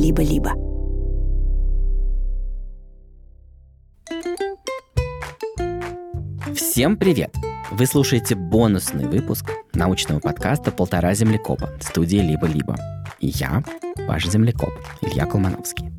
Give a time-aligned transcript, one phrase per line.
[0.00, 0.54] «Либо-либо».
[6.54, 7.34] Всем привет!
[7.70, 12.76] Вы слушаете бонусный выпуск научного подкаста «Полтора землекопа» студии «Либо-либо».
[13.18, 13.62] И я,
[14.08, 15.92] ваш землекоп, Илья Колмановский.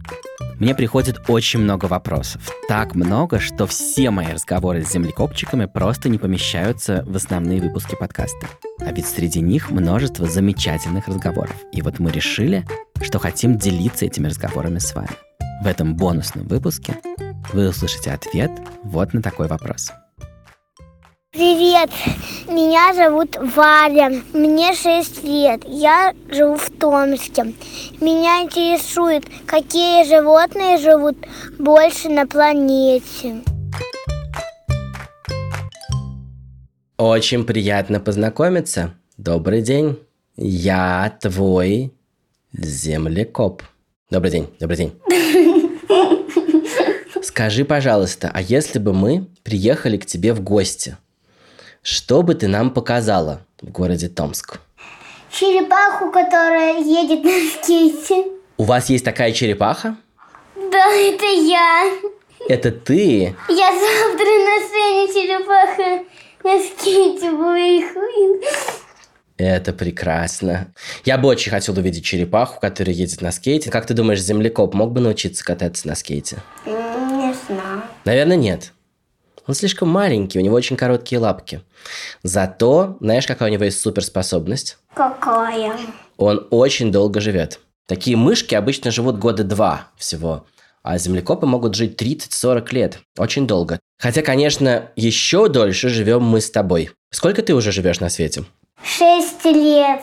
[0.61, 2.47] Мне приходит очень много вопросов.
[2.67, 8.45] Так много, что все мои разговоры с землекопчиками просто не помещаются в основные выпуски подкаста.
[8.79, 11.55] А ведь среди них множество замечательных разговоров.
[11.71, 12.63] И вот мы решили,
[13.01, 15.09] что хотим делиться этими разговорами с вами.
[15.63, 16.95] В этом бонусном выпуске
[17.53, 18.51] вы услышите ответ
[18.83, 19.91] вот на такой вопрос.
[21.33, 21.89] Привет,
[22.49, 27.53] меня зовут Варя, мне 6 лет, я живу в Томске.
[28.01, 31.15] Меня интересует, какие животные живут
[31.57, 33.43] больше на планете.
[36.97, 38.93] Очень приятно познакомиться.
[39.15, 39.99] Добрый день.
[40.35, 41.93] Я твой
[42.51, 43.63] землекоп.
[44.09, 44.93] Добрый день, добрый день.
[47.23, 50.97] Скажи, пожалуйста, а если бы мы приехали к тебе в гости–
[51.81, 54.59] что бы ты нам показала в городе Томск?
[55.31, 58.31] Черепаху, которая едет на скейте.
[58.57, 59.95] У вас есть такая черепаха?
[60.55, 61.91] Да, это я.
[62.47, 63.35] Это ты?
[63.49, 66.03] Я завтра на сцене черепаха
[66.43, 68.39] на скейте выехала.
[69.37, 70.71] Это прекрасно.
[71.03, 73.71] Я бы очень хотел увидеть черепаху, которая едет на скейте.
[73.71, 76.37] Как ты думаешь, землекоп мог бы научиться кататься на скейте?
[76.65, 77.81] Не знаю.
[78.05, 78.73] Наверное, нет.
[79.47, 81.61] Он слишком маленький, у него очень короткие лапки.
[82.23, 84.77] Зато, знаешь, какая у него есть суперспособность?
[84.93, 85.73] Какая?
[86.17, 87.59] Он очень долго живет.
[87.87, 90.45] Такие мышки обычно живут года два всего.
[90.83, 92.99] А землекопы могут жить 30-40 лет.
[93.17, 93.79] Очень долго.
[93.99, 96.91] Хотя, конечно, еще дольше живем мы с тобой.
[97.11, 98.45] Сколько ты уже живешь на свете?
[98.83, 100.01] Шесть лет.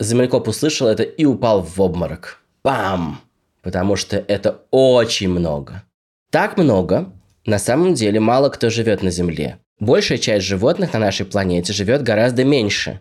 [0.00, 2.40] Землекоп услышал это и упал в обморок.
[2.62, 3.20] Бам!
[3.62, 5.82] Потому что это очень много.
[6.30, 7.12] Так много,
[7.46, 9.58] на самом деле мало кто живет на Земле.
[9.80, 13.00] Большая часть животных на нашей планете живет гораздо меньше.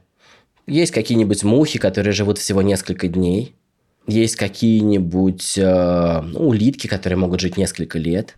[0.67, 3.55] Есть какие-нибудь мухи, которые живут всего несколько дней.
[4.07, 8.35] Есть какие-нибудь э, ну, улитки, которые могут жить несколько лет.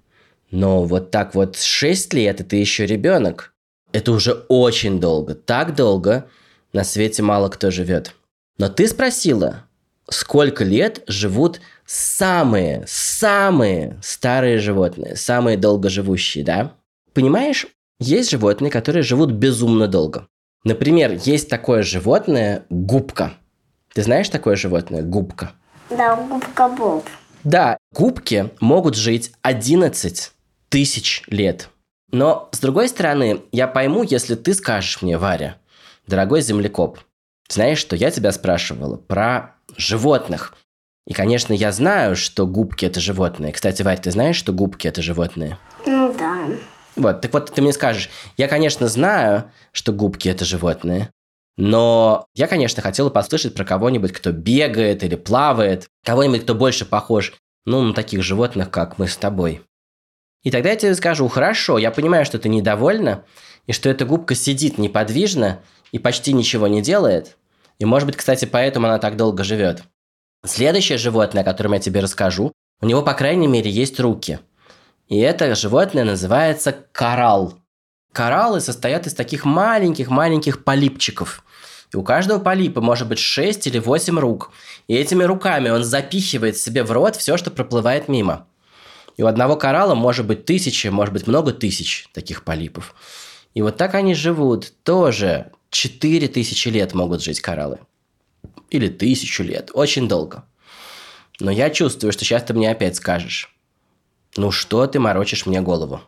[0.52, 3.54] Но вот так вот 6 лет, это еще ребенок.
[3.92, 5.34] Это уже очень долго.
[5.34, 6.28] Так долго
[6.74, 8.14] на свете мало кто живет.
[8.58, 9.64] Но ты спросила,
[10.10, 16.74] сколько лет живут самые, самые старые животные, самые долгоживущие, да?
[17.14, 17.68] Понимаешь,
[18.00, 20.28] есть животные, которые живут безумно долго.
[20.64, 23.34] Например, есть такое животное губка.
[23.94, 25.52] Ты знаешь такое животное губка?
[25.90, 27.06] Да, губка Боб.
[27.44, 30.32] Да, губки могут жить 11
[30.70, 31.70] тысяч лет.
[32.12, 35.58] Но, с другой стороны, я пойму, если ты скажешь мне, Варя,
[36.08, 37.00] дорогой землекоп,
[37.50, 40.54] знаешь, что я тебя спрашивала про животных.
[41.08, 43.54] И, конечно, я знаю, что губки– это животные.
[43.54, 45.58] Кстати, Варь, ты знаешь, что губки– это животные?
[45.86, 46.48] Ну да.
[46.96, 51.12] Вот, так вот ты мне скажешь, я, конечно, знаю, что губки– это животные,
[51.58, 57.34] но я, конечно, хотела послушать про кого-нибудь, кто бегает или плавает, кого-нибудь, кто больше похож,
[57.66, 59.62] ну, на таких животных, как мы с тобой.
[60.44, 63.26] И тогда я тебе скажу, хорошо, я понимаю, что ты недовольна,
[63.68, 65.60] и что эта губка сидит неподвижно
[65.96, 67.38] и почти ничего не делает.
[67.80, 69.84] И, может быть, кстати, поэтому она так долго живет.
[70.46, 72.52] Следующее животное, о котором я тебе расскажу,
[72.82, 74.40] у него, по крайней мере, есть руки.
[75.08, 77.54] И это животное называется коралл.
[78.12, 81.46] Кораллы состоят из таких маленьких-маленьких полипчиков.
[81.94, 84.52] И у каждого полипа может быть 6 или 8 рук.
[84.90, 88.48] И этими руками он запихивает себе в рот все, что проплывает мимо.
[89.16, 92.96] И у одного коралла может быть тысячи, может быть много тысяч таких полипов.
[93.54, 94.74] И вот так они живут.
[94.84, 97.80] Тоже 4000 лет могут жить кораллы
[98.70, 99.72] или тысячу лет.
[99.74, 100.46] Очень долго.
[101.40, 103.54] Но я чувствую, что сейчас ты мне опять скажешь.
[104.38, 106.02] Ну что ты морочишь мне голову?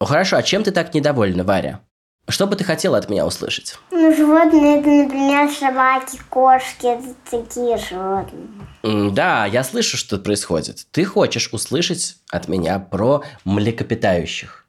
[0.00, 1.80] Ну хорошо, а чем ты так недовольна, Варя?
[2.28, 3.78] Что бы ты хотела от меня услышать?
[3.92, 9.12] Ну, животные, это, например, собаки, кошки, это такие животные.
[9.12, 10.86] Да, я слышу, что происходит.
[10.90, 14.65] Ты хочешь услышать от меня про млекопитающих.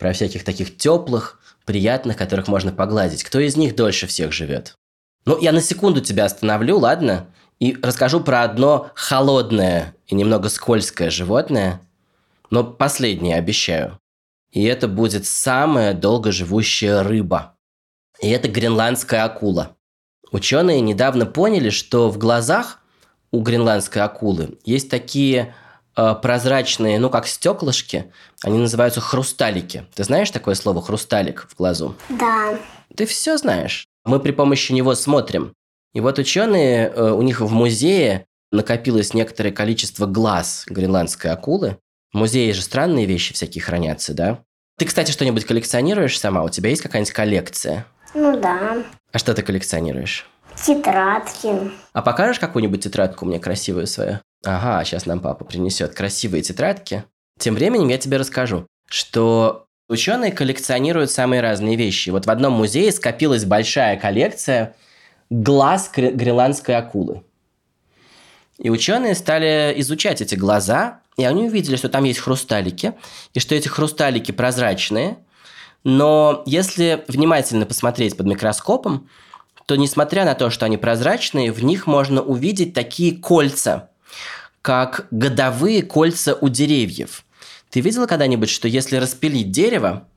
[0.00, 3.22] Про всяких таких теплых, приятных, которых можно погладить.
[3.22, 4.74] Кто из них дольше всех живет?
[5.26, 7.26] Ну, я на секунду тебя остановлю, ладно?
[7.58, 11.82] И расскажу про одно холодное и немного скользкое животное,
[12.48, 13.98] но последнее обещаю.
[14.50, 17.56] И это будет самая долгоживущая рыба.
[18.22, 19.76] И это гренландская акула.
[20.32, 22.78] Ученые недавно поняли, что в глазах
[23.32, 25.54] у гренландской акулы есть такие
[25.94, 29.86] прозрачные, ну как стеклышки, они называются хрусталики.
[29.94, 31.94] Ты знаешь такое слово хрусталик в глазу?
[32.08, 32.58] Да.
[32.96, 33.86] Ты все знаешь.
[34.04, 35.52] Мы при помощи него смотрим.
[35.92, 41.78] И вот ученые, э, у них в музее накопилось некоторое количество глаз гренландской акулы.
[42.12, 44.38] В музее же странные вещи всякие хранятся, да?
[44.78, 46.42] Ты, кстати, что-нибудь коллекционируешь сама?
[46.42, 47.86] У тебя есть какая-нибудь коллекция?
[48.14, 48.78] Ну да.
[49.12, 50.26] А что ты коллекционируешь?
[50.56, 51.70] Тетрадки.
[51.92, 54.20] А покажешь какую-нибудь тетрадку мне красивую свою?
[54.44, 57.04] Ага, сейчас нам папа принесет красивые тетрадки.
[57.38, 62.10] Тем временем я тебе расскажу, что ученые коллекционируют самые разные вещи.
[62.10, 64.74] Вот в одном музее скопилась большая коллекция
[65.28, 67.22] глаз гренландской акулы.
[68.58, 72.94] И ученые стали изучать эти глаза, и они увидели, что там есть хрусталики,
[73.32, 75.18] и что эти хрусталики прозрачные.
[75.82, 79.08] Но если внимательно посмотреть под микроскопом,
[79.66, 83.89] то несмотря на то, что они прозрачные, в них можно увидеть такие кольца,
[84.62, 87.24] как годовые кольца у деревьев.
[87.70, 90.08] Ты видела когда-нибудь, что если распилить дерево,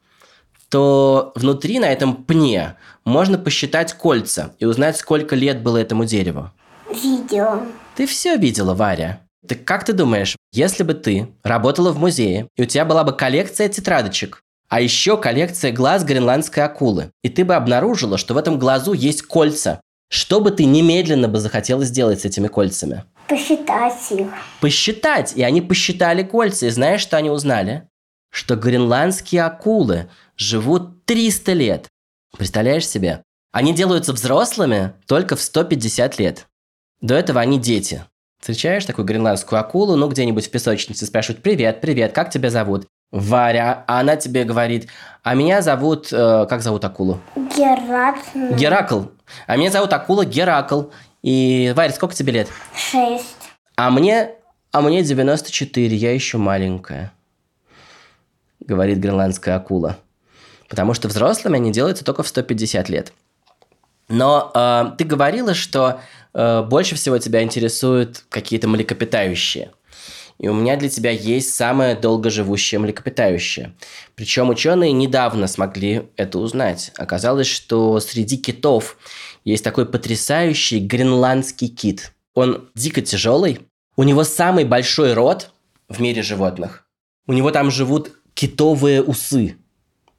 [0.70, 2.76] то внутри на этом пне
[3.06, 6.52] можно посчитать кольца и узнать, сколько лет было этому дереву?
[6.90, 7.64] Видела.
[7.96, 9.22] Ты все видела, Варя.
[9.48, 13.14] Так как ты думаешь, если бы ты работала в музее, и у тебя была бы
[13.14, 18.58] коллекция тетрадочек, а еще коллекция глаз гренландской акулы, и ты бы обнаружила, что в этом
[18.58, 23.04] глазу есть кольца, что бы ты немедленно бы захотела сделать с этими кольцами?
[23.28, 24.28] Посчитать их.
[24.60, 25.34] Посчитать.
[25.36, 26.68] И они посчитали кольца.
[26.68, 27.88] И знаешь, что они узнали?
[28.30, 31.88] Что гренландские акулы живут 300 лет.
[32.38, 33.24] Представляешь себе?
[33.52, 36.48] Они делаются взрослыми только в 150 лет.
[37.02, 38.04] До этого они дети.
[38.40, 42.88] Встречаешь такую гренландскую акулу, ну, где-нибудь в песочнице, спрашивают, привет, привет, как тебя зовут?
[43.10, 44.90] Варя, а она тебе говорит,
[45.22, 47.20] а меня зовут, э, как зовут акулу?
[47.36, 48.56] Геракл.
[48.56, 49.02] Геракл.
[49.46, 50.86] А меня зовут акула Геракл.
[51.24, 52.50] И, Варя, сколько тебе лет?
[52.76, 53.36] Шесть.
[53.76, 54.32] А мне,
[54.72, 57.12] а мне 94, я еще маленькая,
[58.60, 59.98] говорит гренландская акула.
[60.68, 63.14] Потому что взрослыми они делаются только в 150 лет.
[64.10, 66.02] Но э, ты говорила, что
[66.34, 69.72] э, больше всего тебя интересуют какие-то млекопитающие.
[70.44, 73.74] И у меня для тебя есть самое долгоживущее млекопитающее.
[74.14, 76.92] Причем ученые недавно смогли это узнать.
[76.98, 78.98] Оказалось, что среди китов
[79.46, 82.12] есть такой потрясающий гренландский кит.
[82.34, 83.60] Он дико тяжелый.
[83.96, 85.52] У него самый большой рот
[85.88, 86.86] в мире животных.
[87.26, 89.56] У него там живут китовые усы.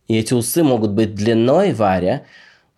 [0.09, 2.25] И эти усы могут быть длиной варя,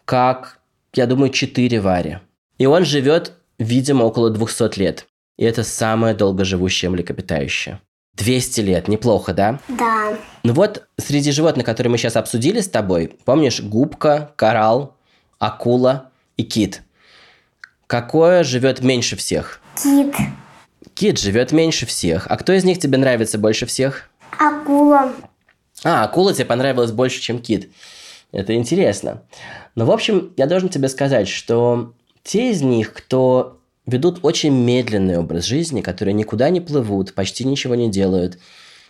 [0.04, 0.58] как
[0.94, 2.18] я думаю, 4 вари.
[2.58, 5.06] И он живет, видимо, около 200 лет.
[5.36, 7.80] И это самое долгоживущее млекопитающее.
[8.14, 9.60] 200 лет, неплохо, да?
[9.68, 10.16] Да.
[10.42, 14.96] Ну вот, среди животных, которые мы сейчас обсудили с тобой, помнишь, губка, коралл,
[15.38, 16.82] акула и кит.
[17.86, 19.60] Какое живет меньше всех?
[19.82, 20.14] Кит.
[20.94, 22.26] Кит живет меньше всех.
[22.28, 24.08] А кто из них тебе нравится больше всех?
[24.38, 25.12] Акула.
[25.84, 27.70] А, акула тебе понравилась больше, чем кит.
[28.32, 29.22] Это интересно.
[29.74, 31.92] Но, в общем, я должен тебе сказать, что
[32.22, 33.55] те из них, кто
[33.86, 38.38] ведут очень медленный образ жизни, которые никуда не плывут, почти ничего не делают,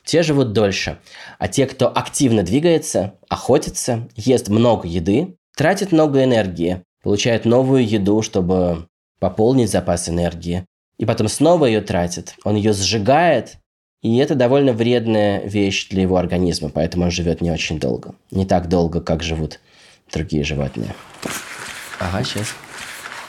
[0.04, 0.98] те живут дольше.
[1.38, 8.22] А те, кто активно двигается, охотится, ест много еды, тратит много энергии, получает новую еду,
[8.22, 8.87] чтобы
[9.19, 10.64] пополнить запас энергии,
[10.99, 13.58] и потом снова ее тратит, он ее сжигает,
[14.02, 18.14] и это довольно вредная вещь для его организма, поэтому он живет не очень долго.
[18.31, 19.58] Не так долго, как живут
[20.12, 20.94] другие животные.
[21.99, 22.54] Ага, сейчас.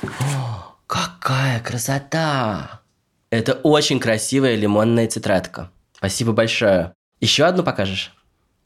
[0.04, 0.47] О,
[0.88, 2.82] какая красота!
[3.30, 5.70] Это очень красивая лимонная тетрадка.
[5.94, 6.94] Спасибо большое.
[7.20, 8.14] Еще одну покажешь?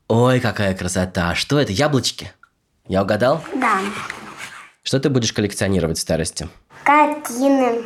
[0.07, 1.35] Ой, какая красота!
[1.35, 2.31] Что это, яблочки?
[2.87, 3.43] Я угадал?
[3.55, 3.81] Да.
[4.83, 6.47] Что ты будешь коллекционировать в старости?
[6.83, 7.83] Картины.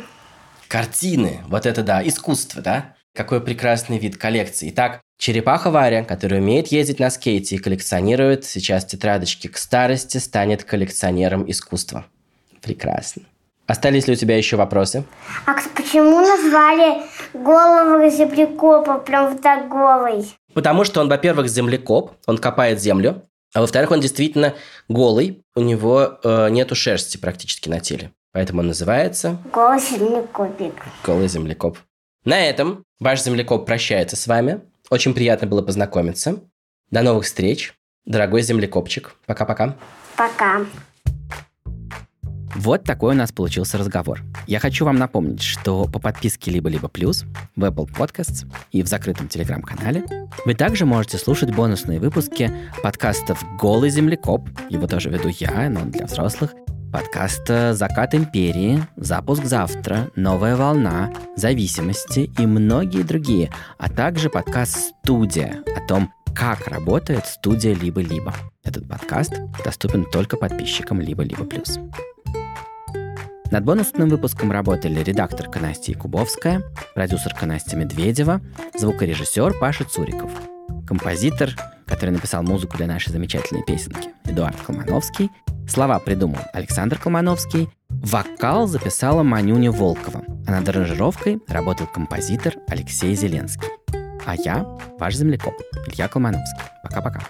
[0.68, 1.42] Картины.
[1.48, 2.96] Вот это да, искусство, да?
[3.14, 4.70] Какой прекрасный вид коллекции.
[4.70, 10.64] Итак, черепаха Варя, которая умеет ездить на скейте и коллекционирует сейчас тетрадочки к старости, станет
[10.64, 12.06] коллекционером искусства.
[12.60, 13.22] Прекрасно.
[13.66, 15.04] Остались ли у тебя еще вопросы?
[15.46, 17.02] А почему назвали
[17.34, 20.26] голову землекопа прям вот так голый?
[20.54, 23.22] Потому что он, во-первых, землекоп, он копает землю,
[23.54, 24.54] а во-вторых, он действительно
[24.88, 28.12] голый, у него э, нету шерсти практически на теле.
[28.32, 29.38] Поэтому он называется...
[29.52, 30.74] Голый землекопик.
[31.04, 31.78] Голый землекоп.
[32.24, 34.60] На этом ваш землекоп прощается с вами.
[34.90, 36.40] Очень приятно было познакомиться.
[36.90, 37.72] До новых встреч,
[38.04, 39.14] дорогой землекопчик.
[39.26, 39.76] Пока-пока.
[40.16, 40.66] Пока.
[42.58, 44.22] Вот такой у нас получился разговор.
[44.46, 49.28] Я хочу вам напомнить, что по подписке «Либо-либо плюс» в Apple Podcasts и в закрытом
[49.28, 50.04] телеграм-канале
[50.44, 52.50] вы также можете слушать бонусные выпуски
[52.82, 56.54] подкастов «Голый землекоп», его тоже веду я, но он для взрослых,
[56.92, 65.62] подкаста «Закат империи», «Запуск завтра», «Новая волна», «Зависимости» и многие другие, а также подкаст «Студия»
[65.76, 68.34] о том, как работает студия «Либо-либо».
[68.64, 71.78] Этот подкаст доступен только подписчикам «Либо-либо плюс».
[73.50, 76.62] Над бонусным выпуском работали редакторка Настя Якубовская,
[76.94, 78.40] продюсерка Настя Медведева,
[78.76, 80.30] звукорежиссер Паша Цуриков,
[80.86, 81.50] композитор,
[81.86, 85.30] который написал музыку для нашей замечательной песенки, Эдуард Колмановский,
[85.68, 93.68] слова придумал Александр Колмановский, вокал записала Манюня Волкова, а над аранжировкой работал композитор Алексей Зеленский.
[94.26, 94.66] А я
[94.98, 95.54] ваш землекоп
[95.86, 96.64] Илья Колмановский.
[96.82, 97.20] Пока-пока.